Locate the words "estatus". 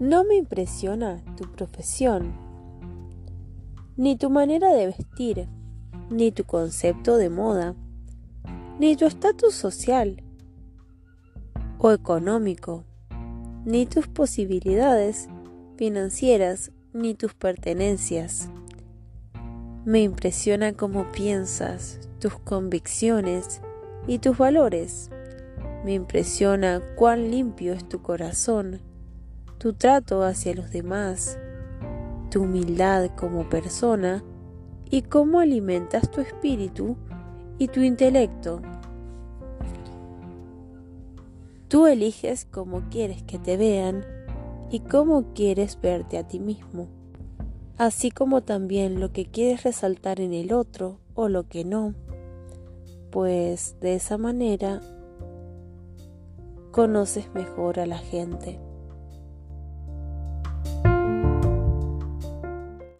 9.06-9.54